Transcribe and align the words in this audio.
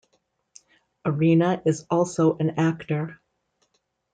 Arena 1.05 1.61
is 1.63 1.85
also 1.91 2.35
an 2.39 2.57
actor. 2.59 3.21